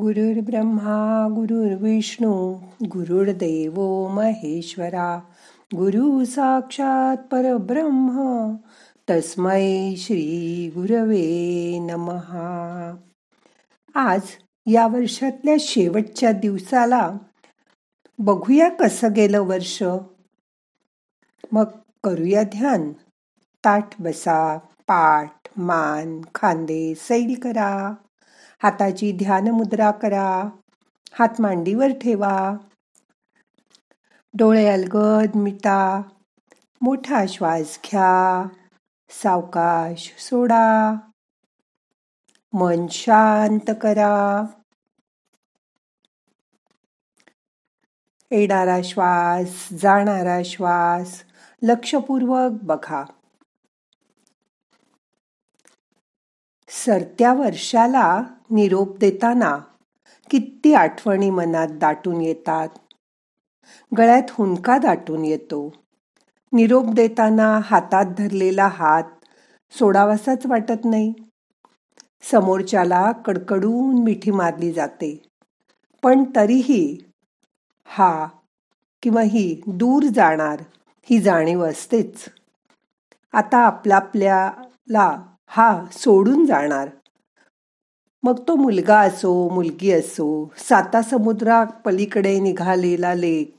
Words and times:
गुरुर्ब्रह्मा 0.00 1.28
गुरुर्विष्णू 1.30 2.54
गुरुर्देव 2.84 4.06
महेश्वरा 4.08 5.20
गुरु 5.76 6.24
साक्षात 6.24 7.16
परब्रह्म 7.16 8.54
तस्मै 9.10 9.94
श्री 9.96 10.70
गुरवे 10.74 11.78
नमहा 11.78 12.96
आज 13.94 14.20
या 14.66 14.86
वर्षातल्या 14.86 15.56
शेवटच्या 15.60 16.32
दिवसाला 16.32 17.10
बघूया 18.18 18.68
कसं 18.68 19.12
गेलं 19.12 19.40
वर्ष. 19.40 19.82
मग 21.52 21.64
करूया 22.04 22.42
ध्यान. 22.42 22.92
ताठ 23.64 24.02
बसा 24.02 24.58
पाठ 24.58 25.32
मान 25.56 26.20
खांदे 26.34 26.94
सैल 26.94 27.40
करा. 27.42 27.94
हाताची 28.62 29.12
ध्यान 29.12 29.48
मुद्रा 29.48 29.90
करा. 29.90 30.44
हात 31.12 31.40
मांडीवर 31.40 31.88
ठेवा. 32.02 32.52
डोळे 34.34 34.68
अलगद 34.68 35.34
मिटा. 35.34 36.02
मोठा 36.80 37.26
श्वास 37.28 37.78
घ्या. 37.84 38.48
सावकाश 39.10 40.14
सोडा. 40.18 40.94
मन 42.52 42.86
शांत 42.86 43.70
करा. 43.82 44.44
येणारा 48.30 48.82
श्वास 48.84 49.68
जाणारा 49.70 50.38
श्वास 50.44 51.22
लक्षपूर्वक 51.62 52.50
बघा. 52.62 53.04
सरत्या 56.68 57.34
वर्षाला 57.34 58.22
निरोप 58.50 58.96
देताना 58.98 59.56
किती 60.30 60.74
आठवणी 60.74 61.30
मनात 61.30 61.68
दाटून 61.68 62.20
येतात. 62.20 62.68
गळ्यात 63.98 64.30
हुंका 64.30 64.78
दाटून 64.78 65.24
येतो. 65.24 65.70
निरोप 66.52 66.86
देताना 66.94 67.60
हातात 67.64 68.04
धरलेला 68.18 68.66
हात 68.66 69.02
सोडावासाच 69.78 70.46
वाटत 70.46 70.84
नाही. 70.84 71.12
समोरच्याला 72.22 73.12
कडकडून 73.12 74.02
मिठी 74.02 74.30
मारली 74.30 74.72
जाते. 74.72 75.22
पण 76.02 76.24
तरीही 76.36 76.98
हा 77.88 78.26
किंवा 79.02 79.22
ही 79.22 79.60
दूर 79.66 80.02
जाणार 80.02 80.62
ही 81.10 81.18
जाणीव 81.20 81.64
असतेच. 81.64 82.24
आता 83.32 83.58
आपल्या 83.58 83.96
आपल्याला 83.96 85.22
हा 85.46 85.84
सोडून 85.92 86.46
जाणार 86.46 86.88
मग 88.22 88.38
तो 88.48 88.56
मुलगा 88.56 89.00
असो 89.00 89.48
मुलगी 89.48 89.90
असो 89.90 90.52
साता 90.56 91.02
समुद्रा 91.02 91.64
पलीकडे 91.64 92.40
निघालेला 92.40 93.14
लेक 93.14 93.56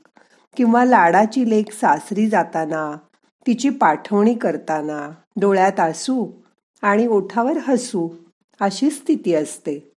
किंवा 0.56 0.84
लाडाची 0.84 1.50
लेक 1.50 1.72
सासरी 1.72 2.28
जाताना 2.28 2.96
तिची 3.46 3.70
पाठवणी 3.70 4.34
करताना 4.34 5.10
डोळ्यात 5.40 5.80
आसू 5.80 6.26
आणि 6.82 7.06
ओठावर 7.06 7.58
हसू 7.58 8.08
अशी 8.60 8.90
स्थिती 8.90 9.34
असते. 9.34 9.92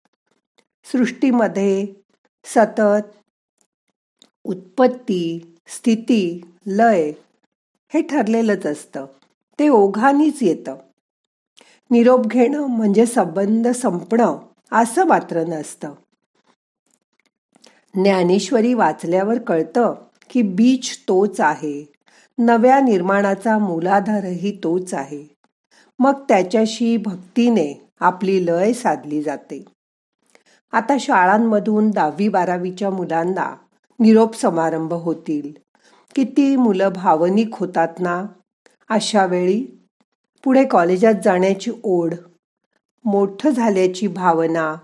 सृष्टीमध्ये 0.84 1.86
सतत 2.44 3.06
उत्पत्ती 4.44 5.54
स्थिती 5.68 6.42
लय 6.66 7.12
हे 7.94 8.02
ठरलेलंच 8.02 8.66
असतं. 8.66 9.06
ते 9.58 9.68
ओघानीच 9.68 10.42
येतं. 10.42 10.74
निरोप 11.90 12.26
घेणं 12.26 12.66
म्हणजे 12.66 13.06
संबंध 13.06 13.68
संपणं. 13.68 14.38
असं 14.72 15.04
मात्र 15.04 15.44
नसतं. 15.44 15.92
ज्ञानेश्वरी 17.94 18.74
वाचल्यावर 18.74 19.38
कळतं 19.38 19.94
की 20.30 20.42
बीज 20.42 20.96
तोच 21.08 21.40
आहे. 21.40 21.92
नव्या 22.38 22.80
निर्माणाचा 22.80 23.58
मूलाधारही 23.58 24.58
तोच 24.64 24.94
आहे. 24.94 25.36
मग 25.98 26.12
त्याच्याशी 26.28 26.96
भक्तीने 26.96 27.88
आपली 28.00 28.46
लय 28.46 28.72
साधली 28.72 29.22
जाते. 29.22 29.64
आता 30.72 30.96
शाळांमधून 31.00 31.90
दहावी 31.90 32.28
बारावीच्या 32.28 32.90
मुलांना 32.90 33.56
निरोप 34.00 34.34
समारंभ 34.34 34.92
होतील. 34.92 35.52
किती 36.14 36.56
मुलं 36.56 36.88
भावनिक 36.94 37.54
होतात 37.54 37.88
ना? 37.98 38.24
अशा 38.88 39.26
वेळी 39.26 39.88
पुढे 40.44 40.64
कॉलेजात 40.64 41.14
जाण्याची 41.24 41.70
ओढ 41.82 42.14
मोठं 43.04 43.50
झाल्याची 43.50 44.06
भावना. 44.06 44.76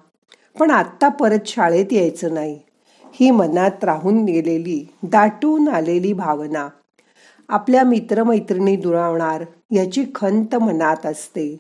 पण 0.61 0.71
आत्ता 0.71 1.09
परत 1.09 1.39
शाळेत 1.47 1.93
यायचं 1.93 2.35
नाही. 2.35 2.59
ही 3.15 3.31
मनात 3.31 3.85
राहून 3.85 4.25
गेलेली 4.25 4.87
दाटून 5.03 5.69
आलेली 5.69 6.13
भावना. 6.13 6.69
आपल्या 7.49 7.85
मित्रमैत्रिणी 7.85 8.77
दुरावणार 8.77 9.45
याची 9.71 10.05
खंत 10.15 10.55
मनात 10.55 11.07
असते. 11.07 11.57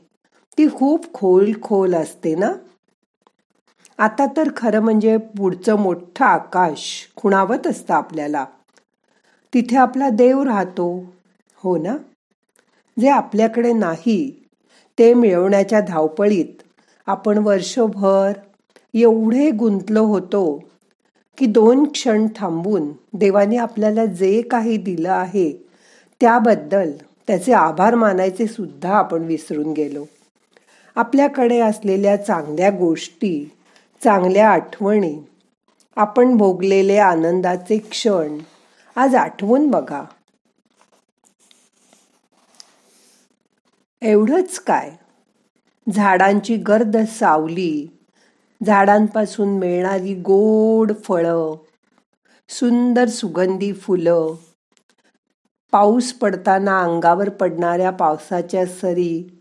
ती 0.58 0.68
खूप 0.68 1.12
खोल 1.12 1.52
खोल 1.62 1.94
असते 1.94 2.34
ना? 2.34 2.52
आता 3.98 4.26
तर 4.36 4.48
खरं 4.56 4.80
म्हणजे 4.80 5.16
पुढचं 5.16 5.76
मोठं 5.76 6.24
आकाश 6.24 7.08
खुणावत 7.16 7.66
असतं 7.66 7.94
आपल्याला. 7.94 8.44
तिथे 9.54 9.76
आपला 9.76 10.08
देव 10.08 10.42
राहतो. 10.42 11.04
हो 11.56 11.76
ना? 11.76 11.96
जे 13.00 13.08
आपल्याकडे 13.08 13.72
नाही 13.72 14.47
ते 14.98 15.14
मिळवण्याच्या 15.14 15.80
धावपळीत 15.80 16.62
आपण 17.06 17.38
वर्षभर 17.38 18.32
एवढे 18.94 19.50
गुंतलो 19.50 20.04
होतो 20.04 20.44
की 21.38 21.46
दोन 21.46 21.84
क्षण 21.84 22.26
थांबून 22.36 22.90
देवाने 23.12 23.56
आपल्याला 23.56 24.04
जे 24.04 24.40
काही 24.42 24.76
दिलं 24.76 25.10
आहे 25.10 25.50
त्याबद्दल 26.20 26.90
त्याचे 27.26 27.52
आभार 27.52 27.94
मानायचे 27.94 28.46
सुद्धा 28.46 28.94
आपण 28.96 29.22
विसरून 29.22 29.72
गेलो. 29.72 30.04
आपल्याकडे 30.96 31.58
असलेल्या 31.60 32.16
चांगल्या 32.16 32.70
गोष्टी 32.70 33.50
चांगल्या 34.04 34.50
आठवणी 34.50 35.16
आपण 35.96 36.36
भोगलेले 36.36 36.96
आनंदाचे 36.96 37.78
क्षण 37.78 38.38
आज 38.96 39.14
आठवून 39.14 39.70
बघा. 39.70 40.02
एवढंच 44.02 44.60
काय? 44.60 44.90
झाडांची 45.92 46.56
गर्द 46.56 46.96
सावली 46.96 47.98
झाडांपासून 48.66 49.48
मिळणारी 49.48 50.14
गोड 50.14 50.92
फळं 51.04 51.56
सुंदर 52.48 53.08
सुगंधी 53.08 53.72
फुलं 53.72 54.34
पाऊस 55.72 56.12
पडताना 56.12 56.82
अंगावर 56.82 57.28
पडणाऱ्या 57.28 57.90
पावसाच्या 57.90 58.66
सरी 58.66 59.40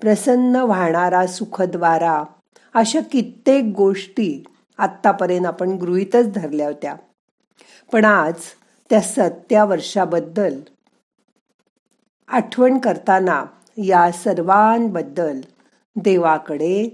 प्रसन्न 0.00 0.56
वाहणारा 0.56 1.26
सुखद्वारा 1.26 2.22
अशा 2.74 3.00
कित्येक 3.00 3.74
गोष्टी 3.76 4.44
आत्तापर्यंत 4.78 5.46
आपण 5.46 5.68
गृहीतच 5.68 6.32
धरल्या 6.32 6.66
होत्या. 6.66 6.96
पण 7.92 8.04
आज 8.04 8.34
त्या 8.90 9.00
सत्या 9.00 9.64
वर्षाबद्दल 9.64 10.60
आठवण 12.28 12.78
करताना 12.78 13.44
या 13.76 14.12
सर्वांबद्दल 14.12 15.40
देवाकडे 15.96 16.88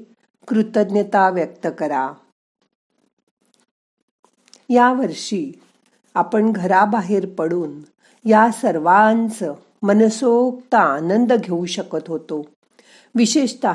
कृतज्ञता 0.49 1.31
व्यक्त 1.31 1.67
करा. 1.79 2.13
यावर्षी 4.71 5.53
आपण 6.15 6.53
घराबाहेर 6.53 7.27
पडून 7.27 7.81
या 8.25 8.51
सर्वांचं 8.51 9.55
मनसोक्त 9.83 10.75
आनंद 10.75 11.33
घेऊ 11.33 11.67
शकत 11.67 12.09
होतो. 12.09 12.47
विशेषत 13.15 13.67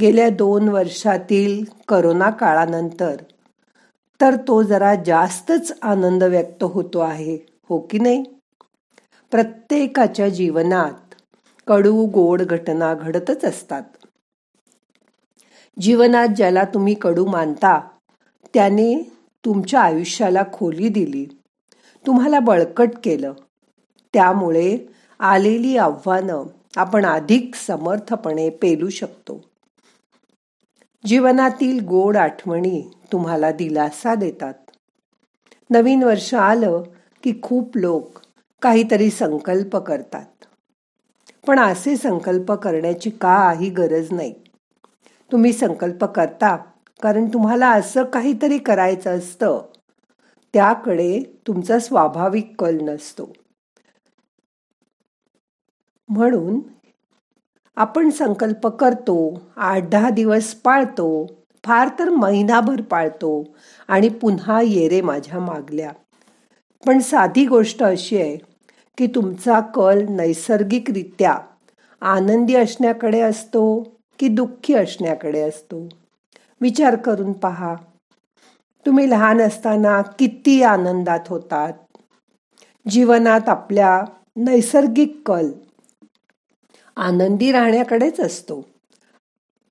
गेल्या 0.00 0.28
दोन 0.28 0.68
वर्षातील 0.68 1.64
करोना 1.88 2.30
काळानंतर. 2.30 3.16
तर 4.20 4.36
तो 4.36 4.62
जरा 4.62 4.94
जास्तच 4.94 5.78
आनंद 5.82 6.22
व्यक्त 6.22 6.64
होतो 6.64 6.98
आहे 6.98 7.38
हो 7.68 7.78
की 7.78 7.98
नाही? 7.98 8.24
प्रत्येकाच्या 9.30 10.28
जीवनात 10.28 11.11
कडू 11.66 12.06
गोड 12.06 12.42
घटना 12.42 12.94
घडतच 12.94 13.44
असतात. 13.44 13.82
जीवनात 15.80 16.28
ज्याला 16.28 16.64
तुम्ही 16.64 16.94
कडू 16.94 17.26
मानता 17.26 17.80
त्याने 18.54 19.12
तुमच्या 19.44 19.80
आयुष्याला 19.80 20.42
खोली 20.52 20.88
दिली. 20.88 21.26
तुम्हाला 22.06 22.40
बळकट 22.40 22.90
केलं. 23.04 23.32
त्यामुळे 24.14 24.78
आलेली 25.20 25.76
आव्हानं 25.76 26.42
आपण 26.76 27.06
अधिक 27.06 27.54
समर्थपणे 27.54 28.50
पेलू 28.50 28.88
शकतो. 28.88 29.40
जीवनातील 31.06 31.86
गोड 31.86 32.16
आठवणी 32.16 32.90
तुम्हाला 33.12 33.50
दिलासा 33.50 34.14
देतात. 34.14 34.54
नवीन 35.70 36.02
वर्ष 36.02 36.34
आलं 36.34 36.82
की 37.22 37.32
खूप 37.42 37.76
लोक 37.76 38.18
काहीतरी 38.62 39.10
संकल्प 39.10 39.76
करतात. 39.76 40.24
पण 41.48 41.58
असे 41.58 41.96
संकल्प 41.96 42.52
करण्याची 42.52 43.10
काही 43.10 43.70
गरज 43.70 44.12
नाही. 44.12 44.32
तुम्ही 45.32 45.52
संकल्प 45.52 46.04
करता 46.04 46.56
कारण 47.02 47.26
तुम्हाला 47.26 47.70
असं 47.70 48.04
काहीतरी 48.04 48.58
करायचं 48.58 49.18
असतं. 49.18 49.60
त्याकडे 50.54 51.22
तुमचा 51.46 51.78
स्वाभाविक 51.78 52.54
कल 52.58 52.78
नसतो. 52.80 53.32
म्हणून 56.08 56.60
आपण 57.76 58.10
संकल्प 58.10 58.66
करतो 58.66 59.42
आठ 59.56 59.88
दहा 59.88 60.10
दिवस 60.10 60.54
पाळतो 60.54 61.26
फार 61.64 61.88
तर 61.98 62.08
महिनाभर 62.08 62.80
पाळतो 62.80 63.44
आणि 63.88 64.08
पुन्हा 64.08 64.60
येरे 64.62 65.00
माझ्या 65.00 65.40
मागल्या. 65.40 65.92
पण 66.86 66.98
साधी 66.98 67.46
गोष्ट 67.46 67.82
अशी 67.82 68.16
आहे 68.16 68.51
की 68.98 69.06
तुमचा 69.06 69.60
कल 69.60 70.06
नैसर्गिकरित्या 70.08 71.38
आनंदी 72.00 72.54
असण्याकडे 72.54 73.20
असतो 73.20 73.80
की 74.18 74.28
दुःखी 74.28 74.74
असण्याकडे 74.74 75.40
असतो? 75.40 75.88
विचार 76.60 76.96
करून 76.96 77.32
पहा. 77.32 77.74
तुम्ही 78.86 79.10
लहान 79.10 79.40
असताना 79.40 80.02
किती 80.02 80.62
आनंदात 80.62 81.20
होतात? 81.28 81.72
जीवनात 82.88 83.48
आपल्या 83.48 84.02
नैसर्गिक 84.36 85.22
कल 85.26 85.50
आनंदी 86.96 87.52
राहण्याकडेच 87.52 88.20
असतो. 88.20 88.68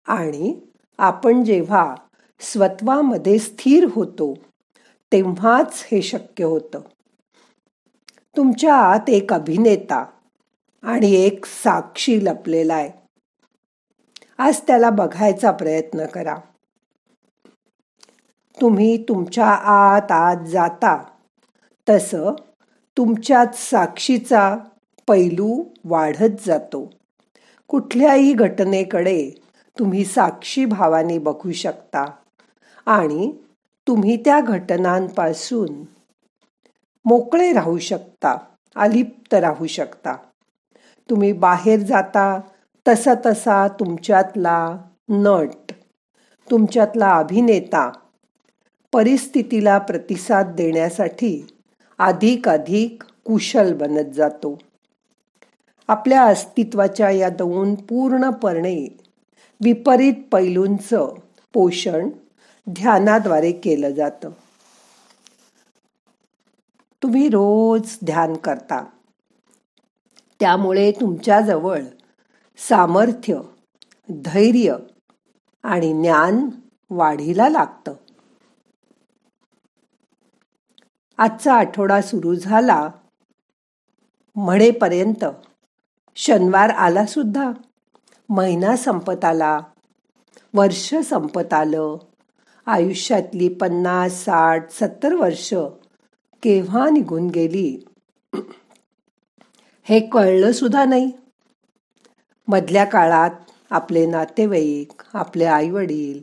आणि 0.08 0.60
आपण 0.98 1.44
जेव्हा 1.44 1.96
स्वत्वामध्ये 2.40 3.40
स्थिर 3.40 3.88
होतो 3.92 4.34
तेव्हाच 5.12 5.88
हे 5.92 6.02
शक्य 6.02 6.44
होतं. 6.44 6.80
तुमच्या 8.38 8.75
आत 8.75 9.10
एक 9.10 9.33
अभिनेता 9.33 10.06
आणि 10.83 11.12
एक 11.12 11.45
साक्षी 11.45 12.25
लपलेला 12.25 12.75
आहे. 12.75 12.92
आज 14.38 14.62
त्याला 14.68 14.89
बघायचा 14.89 15.51
प्रयत्न 15.51 16.06
करा. 16.06 16.36
तुम्ही 18.62 19.04
तुमच्या 19.10 19.48
आत 19.48 20.12
आत 20.12 20.48
जाता. 20.48 21.04
तसं 21.89 22.33
तुमच्यात 22.98 23.56
साक्षीचा 23.56 24.57
पैलू 25.07 25.63
वाढत 25.84 26.48
जातो. 26.48 26.89
कुठल्याही 27.68 28.34
घटनेकडे 28.34 29.30
तुम्ही 29.80 30.06
साक्षी 30.06 30.66
भावाने 30.66 31.18
बघू 31.18 31.51
शकता 31.51 32.06
आणि 32.86 33.34
तुम्ही 33.88 34.18
त्या 34.18 34.39
घटनांपासून 34.39 35.84
मोकळे 37.06 37.53
राहू 37.53 37.77
शकता 37.80 38.38
अलिप्त 38.75 39.33
राहू 39.33 39.68
शकता. 39.68 40.15
तुम्ही 41.09 41.33
बाहेर 41.33 41.80
जाता 41.80 42.39
तसा 42.88 43.13
तसा 43.25 43.68
तुमच्यातला 43.68 44.77
नट 45.09 45.71
तुमच्यातला 46.51 47.15
अभिनेता 47.15 47.92
परिस्थितीला 48.94 49.77
प्रतिसाद 49.77 50.53
देण्यासाठी 50.56 51.48
अधिक 52.00 52.50
अधिक 52.50 53.03
कुशल 53.25 53.74
बनत 53.74 54.13
जातो. 54.13 54.59
आपल्या 55.88 56.24
अस्तित्वाच्या 56.24 57.09
या 57.09 57.30
दोन 57.30 57.75
पूर्णपणे 57.75 58.98
विपरीत 59.63 60.13
पैलूंचं 60.31 61.13
पोषण 61.53 62.09
ध्यानाद्वारे 62.69 63.51
केलं 63.51 63.89
जातं. 63.89 64.30
तुम्ही 67.03 67.27
रोज 67.27 67.98
ध्यान 68.06 68.33
करता. 68.33 68.86
त्यामुळे 70.39 70.92
तुमच्याजवळ 70.92 71.81
सामर्थ्य 72.57 73.39
धैर्य 74.09 74.75
आणि 75.63 75.94
ज्ञान 75.94 76.50
वाढीला 76.89 77.50
लागतं. 77.50 77.94
आजचा 81.18 81.53
आठवडा 81.53 82.01
सुरू 82.01 82.36
झाला. 82.36 82.89
म्हणेपर्यंत 84.36 85.25
शनिवार 86.15 86.69
आला 86.69 87.06
सुद्धा. 87.06 87.51
महिना 88.30 88.75
संपत 88.75 89.25
आला. 89.25 89.59
वर्ष 90.53 90.95
संपत 90.95 91.53
आलं. 91.53 91.95
आयुष्यातली 92.65 93.50
पन्नास 93.50 94.12
साठ 94.24 94.69
सत्तर 94.69 95.13
वर्ष 95.13 95.53
केव्हा 96.44 96.90
निघून 96.90 97.28
गेली? 97.28 97.80
हे 99.84 100.00
कळलं 100.00 100.52
सुद्धा 100.52 100.86
नाही. 100.86 101.12
मधल्या 102.48 102.86
काळात 102.86 103.30
आपले 103.70 104.06
नातेवाईक 104.06 105.02
आपले 105.14 105.46
आईवडील 105.46 106.22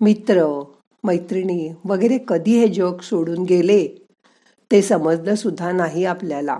मित्र 0.00 0.62
मैत्रिणी 1.04 1.72
वगैरे 1.84 2.18
कधी 2.28 2.58
हे 2.58 2.68
जग 2.68 3.00
सोडून 3.00 3.42
गेले 3.42 3.88
ते 4.70 4.82
समजलं 4.82 5.34
सुद्धा 5.34 5.72
नाही 5.72 6.04
आपल्याला. 6.04 6.58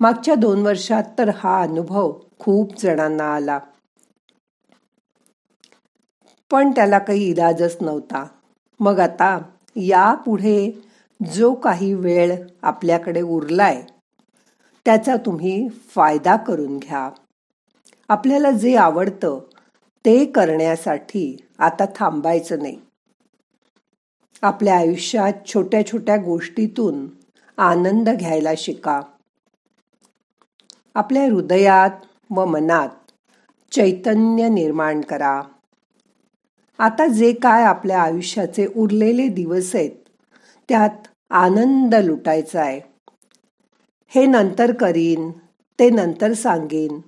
मागच्या 0.00 0.34
दोन 0.34 0.62
वर्षात 0.62 1.02
तर 1.18 1.30
हा 1.36 1.62
अनुभव 1.62 2.12
खूप 2.38 2.80
जणांना 2.80 3.34
आला. 3.34 3.58
पण 6.50 6.70
त्याला 6.70 6.98
काही 6.98 7.30
इलाजच 7.30 7.76
नव्हता. 7.80 8.26
मग 8.80 9.00
आता 9.00 9.38
यापुढे 9.76 10.80
जो 11.20 11.54
काही 11.54 11.94
वेळ 11.94 12.36
आपल्याकडे 12.62 13.20
उरलाय 13.20 13.82
त्याचा 14.84 15.16
तुम्ही 15.16 15.68
फायदा 15.68 16.36
करून 16.36 16.78
घ्या. 16.78 17.10
आपल्याला 18.08 18.50
जे 18.50 18.76
आवडतं 18.76 19.38
ते 20.04 20.24
करण्यासाठी 20.24 21.36
आता 21.58 21.84
थांबायचं 21.96 22.62
नाही. 22.62 22.78
आपल्या 24.42 24.76
आयुष्यात 24.76 25.32
छोट्या 25.46 25.86
छोट्या 25.86 26.16
गोष्टीतून 26.16 27.06
आनंद 27.58 28.10
घ्यायला 28.10 28.50
शिका. 28.56 29.00
आपल्या 30.94 31.24
हृदयात 31.24 31.90
व 32.30 32.44
मनात 32.44 32.88
चैतन्य 33.72 34.48
निर्माण 34.48 35.00
करा. 35.00 35.40
आता 36.78 37.06
जे 37.06 37.32
काय 37.32 37.64
आपल्या 37.64 38.02
आयुष्याचे 38.02 38.66
उरलेले 38.76 39.28
दिवस 39.28 39.74
आहेत 39.74 39.90
त्यात 40.68 41.08
आनंद 41.30 41.94
लुटायचा 41.94 42.60
आहे 42.60 42.80
हे 44.12 44.26
नंतर 44.26 44.72
करीन 44.72 45.30
ते 45.78 45.90
नंतर 45.90 46.32
सांगेन 46.32 47.00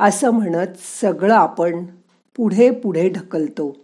असं 0.00 0.30
म्हणत 0.30 0.78
सगळं 1.00 1.34
आपण 1.34 1.86
पुढे 2.36 2.70
पुढे 2.70 3.08
ढकलतो. 3.08 3.76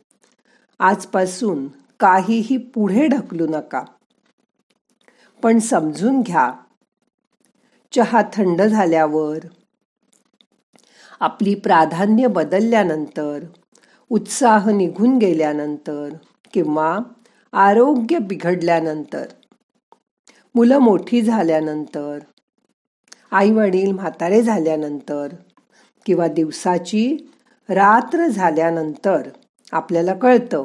आजपासून 0.79 1.69
काहीही 2.01 2.57
पुढे 2.57 3.07
ढकलू 3.07 3.47
नका. 3.47 3.83
पण 5.43 5.59
समजून 5.59 6.21
घ्या. 6.21 6.53
चहा 7.93 8.23
थंड 8.33 8.63
झाल्यावर 8.63 9.39
आपली 11.21 11.55
प्राधान्य 11.55 12.27
बदलल्यानंतर 12.27 13.45
उत्साह 14.11 14.71
निघून 14.71 15.19
गेल्यानंतर 15.19 16.09
किंवा 16.53 16.99
आरोग्य 17.59 18.19
बिघडल्यानंतर 18.19 19.27
मुलं 20.55 20.79
मोठी 20.79 21.23
झाल्यानंतर 21.23 22.19
आई 23.31 23.51
वडील 23.51 23.93
म्हातारे 23.93 24.43
झाल्यानंतर 24.43 25.29
किंवा 26.07 26.27
दिवसाची 26.29 27.17
रात्र 27.69 28.27
झाल्यानंतर 28.27 29.29
आपल्याला 29.73 30.15
कळतं 30.15 30.65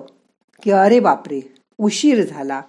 की 0.63 0.71
अरे 0.71 0.99
बापरे 0.99 1.41
उशीर 1.77 2.25
झाला. 2.25 2.61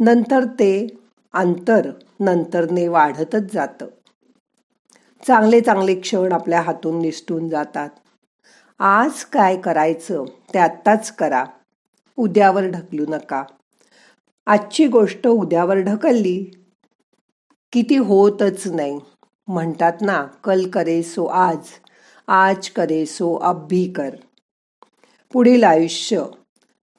नंतर 0.00 0.44
ते 0.44 0.86
अंतर 1.32 1.90
नंतरने 2.20 2.88
वाढतच 2.88 3.52
जातं. 3.52 3.86
चांगले 5.26 5.60
चांगले 5.60 5.94
क्षण 5.94 6.32
आपल्या 6.32 6.60
हातून 6.60 6.98
निसटून 6.98 7.48
जातात. 7.48 7.90
आज 8.78 9.24
काय 9.24 9.56
करायचं 9.56 10.24
ते 10.54 10.58
आत्ताच 10.58 11.12
करा. 11.12 11.44
उद्यावर 12.16 12.62
ढकलू 12.62 13.04
नका. 13.08 13.44
आजची 14.46 14.86
गोष्ट 14.86 15.26
उद्यावर 15.26 15.76
ढकलली. 15.76 16.44
किती 17.72 17.96
होतच 17.96 18.66
नाही. 18.66 19.00
म्हणतात 19.48 19.92
ना 20.00 20.26
कल 20.44 20.70
करे 20.70 21.02
सो 21.02 21.24
आज 21.24 21.58
आज 22.26 22.70
करे 22.70 23.06
सो 23.06 23.34
अभ्भी 23.34 23.92
कर. 23.92 24.16
पुढील 25.32 25.64
आयुष्य 25.64 26.24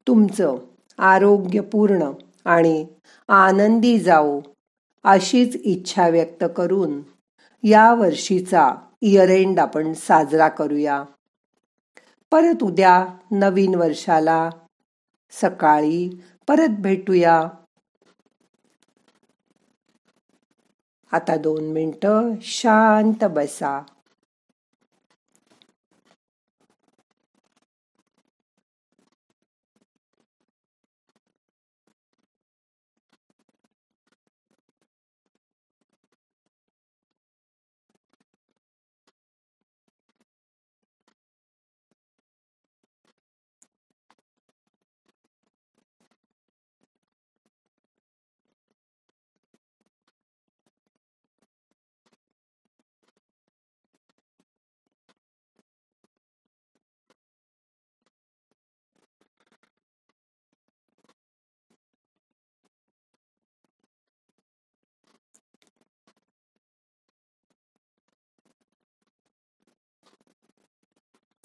तुमचं 0.08 0.56
आरोग्यपूर्ण 0.98 2.12
आणि 2.46 2.86
आनंदी 3.28 4.00
जाओ 4.00 4.40
अशीच 5.04 5.56
इच्छा 5.56 6.10
व्यक्त 6.10 6.44
करून 6.58 7.02
या 7.64 7.94
वर्षीचा 7.94 8.76
इयर 9.02 9.30
एंड 9.30 9.60
आपण 9.60 9.94
साजरा 9.94 10.48
करूया. 10.48 11.04
परत 12.32 12.64
उद्या 12.64 13.06
नवीन 13.32 13.76
वर्षाला 13.76 14.50
सकाळी 15.32 16.10
परत 16.48 16.80
भेटूया. 16.80 17.42
आता 21.12 21.38
दोन 21.38 21.64
मिनटं 21.64 22.34
शांत 22.42 23.24
बसा. 23.24 23.84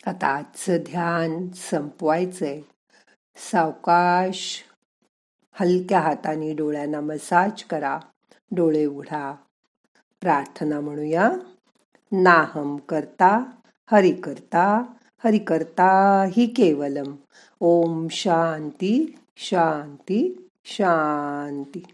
आता 0.07 0.27
आजचं 0.27 0.77
ध्यान 0.77 1.49
संपवायचंय. 1.49 2.61
सावकाश 3.37 4.63
हलक्या 5.53 6.01
हाताने 6.01 6.55
डोळ्यांना 6.55 7.01
मसाज 7.01 7.63
करा. 7.65 8.01
डोळे 8.51 8.87
उघडा. 8.87 9.37
प्रार्थना 10.21 10.81
म्हणूया. 10.81 11.33
नाहम 12.13 12.77
करता 12.77 13.45
हरि 13.91 14.13
करता 14.13 14.83
हरि 15.25 15.39
करता 15.39 16.23
ही 16.33 16.47
केवलम. 16.47 17.15
ओम 17.61 18.07
शांती 18.11 19.19
शांती 19.37 20.49
शांती. 20.65 21.85